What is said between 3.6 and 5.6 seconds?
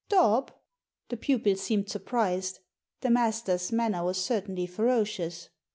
manner was certainly ferocious.